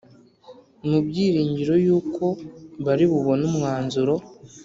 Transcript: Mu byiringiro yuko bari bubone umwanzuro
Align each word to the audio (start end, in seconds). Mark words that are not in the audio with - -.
Mu 0.89 0.99
byiringiro 1.07 1.73
yuko 1.85 2.25
bari 2.85 3.05
bubone 3.11 3.43
umwanzuro 3.49 4.13